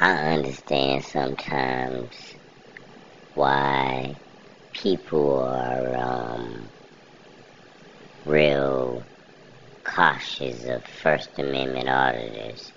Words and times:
I 0.00 0.34
understand 0.34 1.04
sometimes 1.04 2.34
why 3.34 4.16
people 4.72 5.38
are 5.44 5.96
um, 5.96 6.68
real 8.26 9.04
cautious 9.84 10.64
of 10.64 10.84
First 10.84 11.38
Amendment 11.38 11.88
auditors 11.88 12.72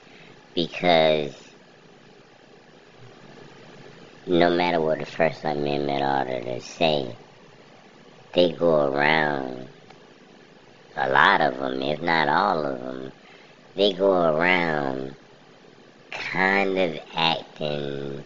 because 0.54 1.34
no 4.28 4.52
matter 4.52 4.79
what 4.79 4.99
the 4.99 5.06
First 5.06 5.44
Amendment 5.44 6.04
auditors 6.04 6.65
say, 6.65 7.15
they 8.34 8.52
go 8.52 8.94
around, 8.94 9.68
a 10.96 11.10
lot 11.10 11.42
of 11.42 11.58
them, 11.58 11.81
if 11.81 11.99
not 11.99 12.29
all 12.29 12.63
of 12.63 12.79
them, 12.79 13.12
they 13.76 13.94
go 13.94 14.36
around 14.36 15.15
kind 16.38 16.77
of 16.77 16.99
acting 17.16 18.23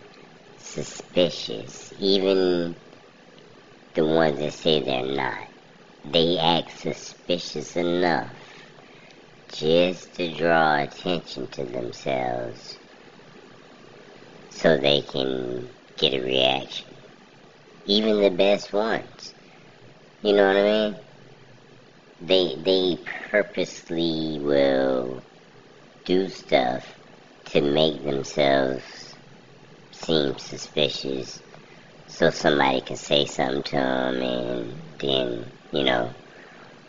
suspicious, 0.58 1.94
even 1.98 2.76
the 3.94 4.06
ones 4.06 4.38
that 4.38 4.52
say 4.52 4.82
they're 4.82 5.16
not. 5.16 5.48
They 6.12 6.38
act 6.38 6.78
suspicious 6.78 7.78
enough 7.78 8.28
just 9.54 10.14
to 10.16 10.30
draw 10.36 10.82
attention 10.84 11.48
to 11.52 11.64
themselves 11.64 12.78
so 14.50 14.78
they 14.78 15.04
can 15.04 15.70
get 15.96 16.14
a 16.14 16.20
reaction. 16.20 16.94
Even 17.86 18.22
the 18.22 18.30
best 18.30 18.74
ones. 18.74 19.34
You 20.22 20.34
know 20.34 20.48
what 20.48 20.58
I 20.58 20.64
mean? 20.64 20.96
They 22.20 22.62
they 22.62 22.98
purposely 23.30 24.38
will 24.42 25.24
do 26.04 26.28
stuff 26.28 26.86
to 27.52 27.62
make 27.62 28.02
themselves 28.04 28.84
seem 29.92 30.38
suspicious 30.38 31.42
so 32.08 32.30
somebody 32.30 32.80
can 32.80 32.96
say 32.96 33.26
something 33.26 33.64
to 33.64 33.76
them 33.76 34.22
and 34.22 34.74
then, 35.00 35.52
you 35.74 35.84
know, 35.84 36.14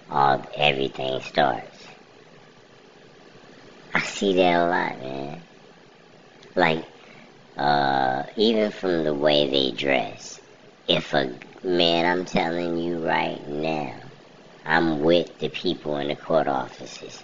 all 0.09 0.47
everything 0.57 1.21
starts. 1.21 1.87
I 3.93 4.01
see 4.01 4.35
that 4.35 4.61
a 4.61 4.67
lot, 4.67 5.03
man. 5.03 5.43
Like, 6.55 6.85
uh, 7.57 8.23
even 8.37 8.71
from 8.71 9.03
the 9.03 9.15
way 9.15 9.51
they 9.51 9.77
dress. 9.77 10.41
If 10.87 11.13
a 11.13 11.33
man, 11.65 12.07
I'm 12.07 12.25
telling 12.25 12.79
you 12.79 13.05
right 13.05 13.47
now, 13.49 13.97
I'm 14.65 15.01
with 15.01 15.39
the 15.39 15.49
people 15.49 15.97
in 15.99 16.09
the 16.09 16.17
court 16.17 16.47
offices. 16.47 17.23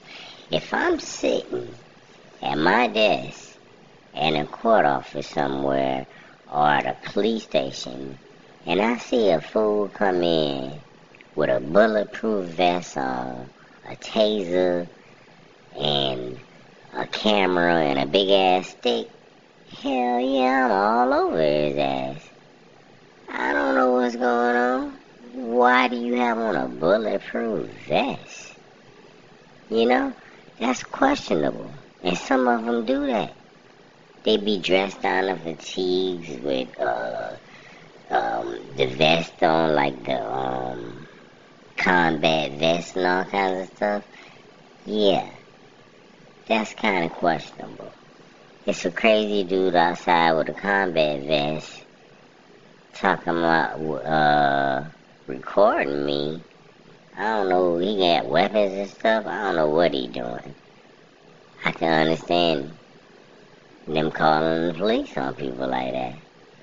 If 0.51 0.75
I'm 0.75 0.99
sitting 0.99 1.75
at 2.43 2.59
my 2.59 2.87
desk 2.89 3.57
in 4.15 4.37
a 4.37 4.47
court 4.47 4.85
office 4.85 5.29
somewhere 5.29 6.07
or 6.53 6.67
at 6.67 6.87
a 6.87 7.11
police 7.11 7.45
station 7.45 8.19
and 8.69 8.83
I 8.83 8.99
see 8.99 9.31
a 9.31 9.41
fool 9.41 9.89
come 9.89 10.23
in 10.23 10.79
with 11.35 11.49
a 11.49 11.59
bulletproof 11.59 12.49
vest 12.51 12.99
on, 12.99 13.49
a 13.89 13.97
taser, 13.97 14.87
and 15.75 16.39
a 16.93 17.07
camera 17.07 17.77
and 17.77 17.99
a 17.99 18.07
big 18.07 18.29
ass 18.29 18.69
stick, 18.69 19.09
hell 19.81 20.21
yeah, 20.21 20.67
I'm 20.67 20.71
all 20.71 21.15
over 21.15 21.41
his 21.41 21.79
ass. 21.79 22.29
I 23.31 23.53
don't 23.55 23.75
know 23.75 23.93
what's 23.93 24.17
going 24.17 24.57
on. 24.57 24.99
Why 25.33 25.89
do 25.89 25.97
you 25.97 26.17
have 26.17 26.37
on 26.37 26.57
a 26.57 26.69
bulletproof 26.69 27.71
vest? 27.87 28.53
You 29.71 29.87
know, 29.87 30.13
that's 30.59 30.83
questionable. 30.83 31.71
And 32.03 32.17
some 32.17 32.47
of 32.47 32.65
them 32.65 32.87
do 32.87 33.07
that. 33.07 33.35
They 34.25 34.37
be 34.37 34.59
dressed 34.59 35.03
down 35.03 35.25
in 35.25 35.39
fatigues 35.39 36.43
with 36.43 36.81
uh, 36.81 37.37
um, 38.11 38.59
the 38.77 38.87
vest 38.87 39.43
on, 39.43 39.75
like 39.75 40.05
the 40.05 40.23
um, 40.23 41.09
combat 41.77 42.53
vest 42.53 42.97
and 42.97 43.07
all 43.07 43.25
kinds 43.25 43.69
of 43.69 43.77
stuff. 43.77 44.05
Yeah, 44.85 45.29
that's 46.47 46.75
kind 46.75 47.05
of 47.05 47.13
questionable. 47.13 47.93
It's 48.65 48.85
a 48.85 48.91
crazy 48.91 49.45
dude 49.45 49.75
outside 49.75 50.33
with 50.33 50.51
a 50.51 50.55
combat 50.55 51.23
vest 51.25 51.85
talking 52.95 53.39
about 53.39 53.81
uh, 54.05 54.85
recording 55.27 56.05
me. 56.05 56.43
I 57.17 57.37
don't 57.37 57.49
know. 57.49 57.79
He 57.79 57.99
got 57.99 58.29
weapons 58.29 58.73
and 58.75 58.91
stuff. 58.91 59.27
I 59.27 59.45
don't 59.45 59.57
know 59.57 59.71
what 59.71 59.95
he 59.95 60.09
doing. 60.09 60.55
I 61.69 61.73
can 61.73 62.09
understand 62.09 62.73
them 63.87 64.11
calling 64.11 64.69
the 64.69 64.73
police 64.73 65.15
on 65.19 65.35
people 65.35 65.69
like 65.69 65.93
that. 65.93 66.15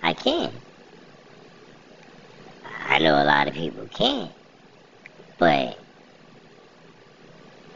I 0.01 0.13
can. 0.13 0.51
I 2.65 2.97
know 2.97 3.21
a 3.21 3.23
lot 3.23 3.47
of 3.47 3.53
people 3.53 3.87
can't. 3.93 4.31
But 5.37 5.77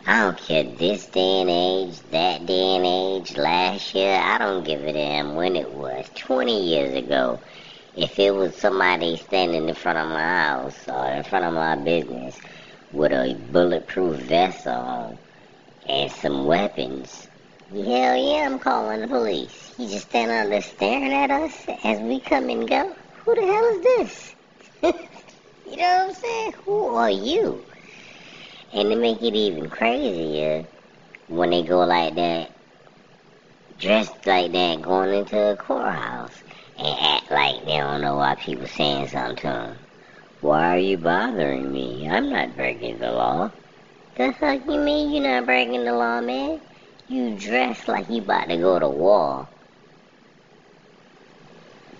I 0.07 0.23
don't 0.23 0.39
care 0.39 0.63
this 0.63 1.05
day 1.05 1.41
and 1.41 1.51
age, 1.51 2.01
that 2.09 2.47
day 2.47 2.77
and 2.77 2.85
age, 2.87 3.37
last 3.37 3.93
year, 3.93 4.19
I 4.19 4.39
don't 4.39 4.65
give 4.65 4.81
a 4.81 4.91
damn 4.91 5.35
when 5.35 5.55
it 5.55 5.69
was. 5.69 6.09
20 6.15 6.67
years 6.67 6.95
ago, 6.95 7.39
if 7.95 8.17
it 8.17 8.33
was 8.33 8.55
somebody 8.55 9.17
standing 9.17 9.69
in 9.69 9.75
front 9.75 9.99
of 9.99 10.09
my 10.09 10.19
house 10.19 10.87
or 10.87 11.11
in 11.11 11.23
front 11.23 11.45
of 11.45 11.53
my 11.53 11.75
business 11.75 12.39
with 12.91 13.11
a 13.11 13.35
bulletproof 13.51 14.19
vest 14.21 14.65
on 14.65 15.19
and 15.89 16.11
some 16.11 16.45
weapons, 16.45 17.27
hell 17.71 18.15
yeah, 18.15 18.45
I'm 18.45 18.59
calling 18.59 19.01
the 19.01 19.07
police. 19.07 19.73
He 19.75 19.87
just 19.87 20.09
standing 20.09 20.37
out 20.37 20.49
there 20.49 20.61
staring 20.61 21.11
at 21.11 21.31
us 21.31 21.65
as 21.83 21.99
we 21.99 22.19
come 22.19 22.49
and 22.49 22.69
go. 22.69 22.95
Who 23.25 23.35
the 23.35 23.41
hell 23.41 23.65
is 23.65 23.81
this? 23.81 24.35
you 25.65 25.77
know 25.77 25.83
what 25.83 26.09
I'm 26.09 26.13
saying? 26.13 26.53
Who 26.63 26.85
are 26.95 27.09
you? 27.09 27.65
And 28.73 28.89
to 28.91 28.95
make 28.95 29.21
it 29.23 29.35
even 29.35 29.69
crazier, 29.69 30.65
when 31.27 31.49
they 31.49 31.63
go 31.63 31.79
like 31.79 32.13
that, 32.15 32.51
dressed 33.77 34.27
like 34.27 34.51
that, 34.51 34.81
going 34.83 35.13
into 35.13 35.53
a 35.53 35.57
courthouse 35.57 36.43
and 36.77 36.99
act 36.99 37.31
like 37.31 37.65
they 37.65 37.77
don't 37.77 38.01
know 38.01 38.15
why 38.15 38.35
people 38.35 38.67
saying 38.67 39.07
something 39.07 39.37
to 39.37 39.47
them. 39.47 39.77
Why 40.41 40.75
are 40.75 40.79
you 40.79 40.97
bothering 40.97 41.71
me? 41.71 42.07
I'm 42.07 42.29
not 42.29 42.55
breaking 42.55 42.99
the 42.99 43.11
law. 43.11 43.51
The 44.15 44.33
fuck 44.33 44.65
you 44.65 44.79
mean 44.79 45.11
you're 45.11 45.23
not 45.23 45.45
breaking 45.45 45.85
the 45.85 45.93
law, 45.93 46.19
man? 46.21 46.59
You 47.07 47.37
dress 47.37 47.87
like 47.87 48.09
you 48.09 48.21
about 48.21 48.49
to 48.49 48.57
go 48.57 48.77
to 48.79 48.89
war. 48.89 49.47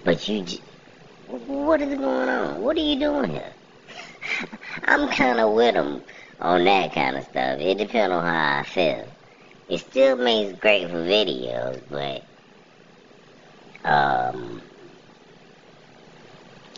But 0.03 0.28
you, 0.28 0.44
j- 0.44 0.62
what 1.28 1.81
is 1.81 1.97
going 1.97 2.30
on? 2.30 2.62
What 2.62 2.78
are 2.78 2.81
you 2.81 3.00
doing 3.00 3.31
here? 3.31 3.53
I'm 4.86 5.09
kind 5.09 5.40
of 5.40 5.53
with 5.53 5.74
them 5.75 6.03
on 6.40 6.64
that 6.66 6.94
kind 6.94 7.18
of 7.18 7.24
stuff. 7.24 7.59
It 7.59 7.78
depends 7.78 8.14
on 8.14 8.24
how 8.24 8.59
I 8.59 8.64
feel. 8.64 9.06
It 9.70 9.80
still 9.80 10.16
makes 10.18 10.59
great 10.59 10.90
for 10.90 10.97
videos, 10.97 11.81
but 11.90 12.24
um, 13.90 14.62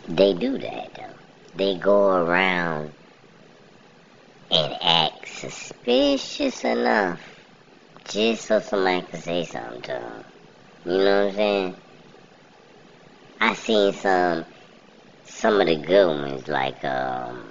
they 0.08 0.34
do 0.34 0.58
that 0.58 0.94
though. 0.94 1.14
They 1.54 1.76
go 1.78 2.16
around 2.16 2.92
suspicious 5.42 6.62
enough 6.62 7.20
just 8.04 8.44
so 8.44 8.60
somebody 8.60 9.04
can 9.04 9.20
say 9.20 9.44
something 9.44 9.82
to 9.82 9.88
them. 9.88 10.24
You 10.84 10.98
know 10.98 11.24
what 11.24 11.30
I'm 11.30 11.34
saying? 11.34 11.76
I 13.40 13.54
seen 13.54 13.92
some 13.92 14.44
some 15.24 15.60
of 15.60 15.66
the 15.66 15.76
good 15.76 16.06
ones 16.06 16.46
like 16.46 16.84
um 16.84 17.42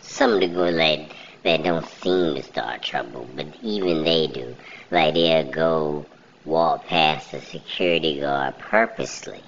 some 0.00 0.32
of 0.32 0.40
the 0.40 0.48
good 0.48 0.74
like 0.74 1.14
that 1.44 1.62
don't 1.62 1.86
seem 1.86 2.34
to 2.34 2.42
start 2.42 2.82
trouble, 2.82 3.28
but 3.36 3.46
even 3.62 4.02
they 4.02 4.26
do. 4.26 4.56
Like 4.90 5.14
they'll 5.14 5.52
go 5.52 6.06
walk 6.44 6.86
past 6.86 7.30
the 7.30 7.40
security 7.40 8.18
guard 8.18 8.58
purposely 8.58 9.44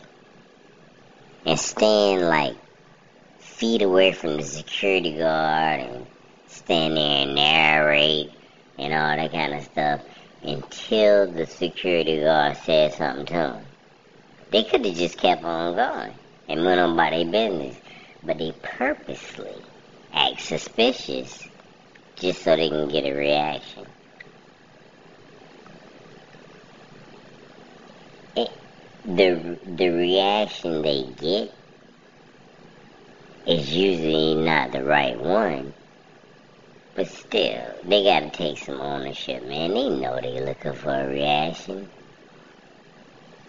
and 1.44 1.58
stand 1.58 2.22
like 2.22 2.56
feet 3.40 3.82
away 3.82 4.12
from 4.12 4.36
the 4.36 4.44
security 4.44 5.16
guard 5.16 5.80
and 5.80 6.06
stand 6.56 6.96
there 6.96 7.22
and 7.22 7.34
narrate 7.34 8.30
and 8.78 8.92
all 8.92 9.16
that 9.16 9.32
kind 9.32 9.54
of 9.54 9.64
stuff 9.64 10.02
until 10.42 11.32
the 11.32 11.46
security 11.46 12.20
guard 12.20 12.56
said 12.58 12.92
something 12.94 13.26
to 13.26 13.32
them. 13.34 13.66
They 14.52 14.64
could 14.64 14.84
have 14.86 14.96
just 14.96 15.18
kept 15.18 15.44
on 15.44 15.76
going 15.76 16.14
and 16.48 16.64
went 16.64 16.80
on 16.80 16.96
by 16.96 17.10
their 17.10 17.24
business, 17.24 17.76
but 18.22 18.38
they 18.38 18.52
purposely 18.62 19.62
act 20.12 20.40
suspicious 20.40 21.46
just 22.16 22.42
so 22.42 22.56
they 22.56 22.68
can 22.70 22.88
get 22.88 23.04
a 23.04 23.12
reaction. 23.12 23.86
It, 28.36 28.48
the 29.04 29.58
the 29.76 29.90
reaction 29.90 30.82
they 30.82 31.04
get 31.20 31.50
is 33.46 33.72
usually 33.72 34.36
not 34.36 34.72
the 34.72 34.84
right 34.84 35.18
one, 35.20 35.74
but 36.96 37.08
still, 37.08 37.74
they 37.84 38.04
gotta 38.04 38.30
take 38.30 38.56
some 38.56 38.80
ownership, 38.80 39.46
man. 39.46 39.74
They 39.74 39.90
know 39.90 40.18
they 40.18 40.40
looking 40.40 40.72
for 40.72 40.94
a 40.94 41.06
reaction. 41.06 41.90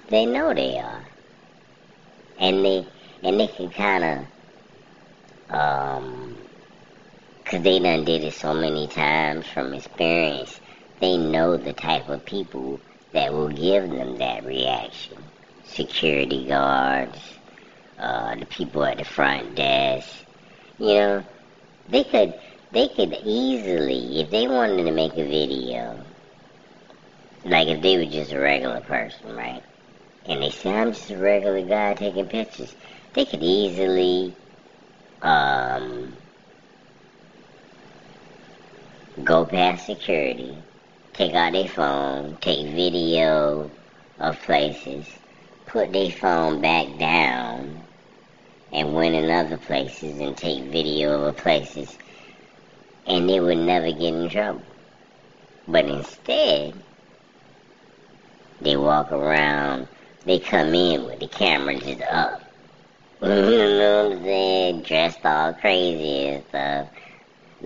They 0.10 0.26
know 0.26 0.54
they 0.54 0.78
are. 0.78 1.06
And 2.40 2.64
they 2.66 2.86
and 3.24 3.40
they 3.40 3.48
can 3.48 3.70
kind 3.70 4.04
of 5.50 5.56
um 5.56 6.38
cuz 7.46 7.62
they 7.62 7.80
done 7.80 8.04
did 8.04 8.26
it 8.26 8.34
so 8.34 8.54
many 8.54 8.86
times 8.88 9.48
from 9.48 9.74
experience. 9.74 10.60
They 11.00 11.16
know 11.16 11.56
the 11.56 11.72
type 11.72 12.10
of 12.10 12.26
people 12.26 12.82
that 13.14 13.32
will 13.32 13.48
give 13.48 13.90
them 13.90 14.18
that 14.18 14.44
reaction. 14.46 15.18
Security 15.64 16.46
guards, 16.46 17.20
uh, 17.98 18.36
the 18.36 18.46
people 18.46 18.84
at 18.84 18.98
the 18.98 19.06
front 19.06 19.56
desk. 19.56 20.10
You 20.80 20.94
know, 20.96 21.24
they 21.90 22.04
could 22.04 22.34
they 22.72 22.88
could 22.90 23.14
easily, 23.24 24.20
if 24.20 24.30
they 24.30 24.48
wanted 24.48 24.84
to 24.84 24.92
make 24.92 25.14
a 25.14 25.28
video, 25.28 26.04
like 27.46 27.68
if 27.68 27.82
they 27.82 27.98
were 27.98 28.12
just 28.12 28.32
a 28.32 28.40
regular 28.40 28.82
person, 28.82 29.36
right? 29.36 29.64
And 30.26 30.42
they 30.42 30.50
say 30.50 30.72
I'm 30.72 30.92
just 30.92 31.10
a 31.10 31.18
regular 31.18 31.62
guy 31.66 31.94
taking 31.94 32.28
pictures, 32.28 32.76
they 33.14 33.26
could 33.26 33.42
easily 33.42 34.36
um, 35.22 36.14
go 39.24 39.46
past 39.46 39.86
security, 39.86 40.58
take 41.14 41.34
out 41.34 41.54
their 41.54 41.68
phone, 41.68 42.38
take 42.42 42.74
video 42.74 43.72
of 44.20 44.42
places, 44.42 45.08
put 45.66 45.94
their 45.94 46.12
phone 46.12 46.62
back 46.62 47.00
down, 47.00 47.82
and 48.74 48.94
went 48.94 49.16
in 49.16 49.30
other 49.30 49.58
places 49.58 50.20
and 50.20 50.36
take 50.36 50.66
video 50.66 51.24
of 51.24 51.38
places, 51.38 51.98
and 53.08 53.30
they 53.30 53.40
would 53.40 53.58
never 53.58 53.92
get 53.92 54.14
in 54.14 54.30
trouble. 54.30 54.62
But 55.68 55.86
instead, 55.86 56.74
they 58.62 58.78
walk 58.78 59.12
around, 59.12 59.88
they 60.26 60.40
come 60.40 60.74
in 60.74 61.06
with 61.06 61.20
the 61.20 61.28
camera 61.28 61.80
just 61.80 62.02
up. 62.02 62.42
you 63.22 63.28
know 63.30 64.10
what 64.10 64.18
I'm 64.18 64.24
saying? 64.24 64.82
Dressed 64.84 65.26
all 65.26 65.54
crazy 65.54 66.28
and 66.28 66.44
stuff, 66.50 66.90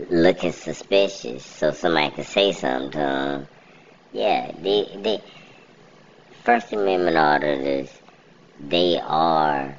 looking 0.09 0.51
suspicious, 0.51 1.45
so 1.45 1.71
somebody 1.71 2.15
could 2.15 2.25
say 2.25 2.51
something 2.51 2.91
to 2.91 2.97
them. 2.97 3.47
Yeah, 4.13 4.51
they, 4.61 4.87
they, 5.01 5.21
First 6.43 6.73
Amendment 6.73 7.17
auditors, 7.17 7.89
they 8.59 8.99
are 8.99 9.77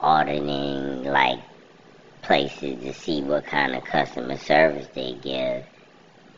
auditing 0.00 1.04
like 1.04 1.38
places 2.30 2.80
to 2.84 2.94
see 2.94 3.22
what 3.22 3.44
kind 3.44 3.74
of 3.74 3.82
customer 3.82 4.36
service 4.36 4.86
they 4.94 5.14
give. 5.14 5.64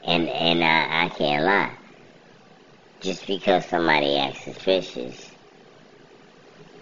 And 0.02 0.26
and 0.26 0.64
I, 0.64 1.04
I 1.04 1.08
can't 1.10 1.44
lie. 1.44 1.76
Just 3.02 3.26
because 3.26 3.66
somebody 3.66 4.16
acts 4.16 4.42
suspicious 4.42 5.30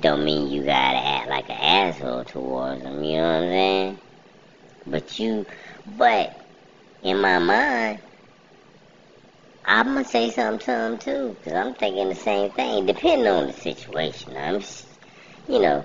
don't 0.01 0.25
mean 0.25 0.47
you 0.47 0.63
gotta 0.63 0.99
act 0.99 1.29
like 1.29 1.51
an 1.51 1.59
asshole 1.61 2.23
towards 2.23 2.85
them, 2.85 3.03
you 3.03 3.17
know 3.17 3.23
what 3.23 3.43
I'm 3.43 3.51
saying? 3.51 4.01
But 4.87 5.19
you 5.19 5.45
but 5.99 6.41
in 7.03 7.21
my 7.21 7.41
mind 7.41 7.99
I'm 9.65 9.87
gonna 9.87 10.05
say 10.05 10.31
something 10.31 10.61
to 10.61 10.67
them 10.67 10.99
too, 10.99 11.37
because 11.37 11.55
I'm 11.55 11.75
thinking 11.75 12.11
the 12.11 12.15
same 12.15 12.53
thing, 12.53 12.87
depending 12.87 13.27
on 13.27 13.49
the 13.49 13.55
situation. 13.55 14.37
I'm, 14.37 14.61
you 15.49 15.61
know, 15.61 15.85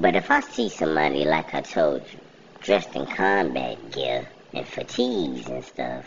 but 0.00 0.14
if 0.14 0.30
I 0.30 0.40
see 0.40 0.68
somebody, 0.68 1.24
like 1.24 1.54
I 1.54 1.62
told 1.62 2.02
you, 2.12 2.20
dressed 2.60 2.94
in 2.94 3.06
combat 3.06 3.78
gear 3.92 4.28
and 4.52 4.66
fatigues 4.66 5.48
and 5.48 5.64
stuff, 5.64 6.04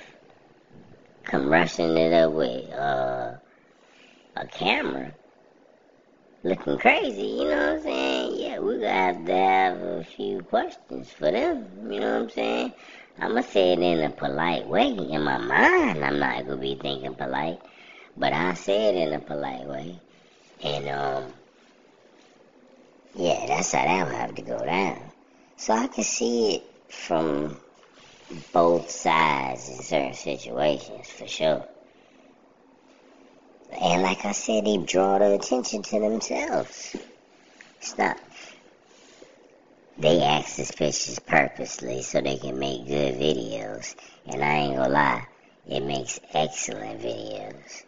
come 1.23 1.49
rushing 1.49 1.97
it 1.97 2.13
up 2.13 2.33
with 2.33 2.71
uh, 2.71 3.33
a 4.35 4.47
camera, 4.47 5.11
looking 6.43 6.77
crazy, 6.77 7.23
you 7.23 7.45
know 7.45 7.57
what 7.57 7.77
I'm 7.77 7.81
saying? 7.81 8.31
Yeah, 8.35 8.59
we 8.59 8.75
gotta 8.75 8.89
have 8.89 9.25
to 9.25 9.35
have 9.35 9.81
a 9.81 10.03
few 10.03 10.41
questions 10.41 11.11
for 11.11 11.31
them, 11.31 11.91
you 11.91 11.99
know 11.99 12.13
what 12.13 12.21
I'm 12.23 12.29
saying? 12.29 12.73
I'm 13.19 13.29
gonna 13.29 13.43
say 13.43 13.73
it 13.73 13.79
in 13.79 14.01
a 14.01 14.11
polite 14.11 14.67
way. 14.67 14.89
In 14.89 15.23
my 15.23 15.37
mind, 15.39 16.05
I'm 16.05 16.19
not 16.19 16.45
gonna 16.45 16.57
be 16.57 16.75
thinking 16.75 17.15
polite, 17.15 17.59
but 18.15 18.33
I 18.33 18.53
say 18.53 18.89
it 18.89 19.07
in 19.07 19.13
a 19.13 19.19
polite 19.19 19.67
way. 19.67 19.99
And, 20.63 20.87
um, 20.89 21.33
how 23.59 23.85
that 23.85 24.07
would 24.07 24.15
have 24.15 24.35
to 24.35 24.41
go 24.41 24.65
down. 24.65 25.11
So 25.57 25.73
I 25.73 25.87
can 25.87 26.03
see 26.03 26.55
it 26.55 26.63
from 26.93 27.57
both 28.53 28.89
sides 28.89 29.69
in 29.69 29.83
certain 29.83 30.13
situations, 30.13 31.09
for 31.09 31.27
sure. 31.27 31.65
And 33.81 34.01
like 34.01 34.25
I 34.25 34.31
said, 34.31 34.65
they 34.65 34.77
draw 34.77 35.19
the 35.19 35.33
attention 35.33 35.83
to 35.83 35.99
themselves. 35.99 36.95
Not. 37.97 38.19
They 39.97 40.23
act 40.23 40.49
suspicious 40.49 41.19
purposely 41.19 42.01
so 42.01 42.21
they 42.21 42.37
can 42.37 42.57
make 42.57 42.87
good 42.87 43.15
videos. 43.15 43.95
And 44.25 44.43
I 44.43 44.55
ain't 44.55 44.77
gonna 44.77 44.89
lie, 44.89 45.27
it 45.67 45.81
makes 45.81 46.19
excellent 46.33 47.01
videos. 47.01 47.83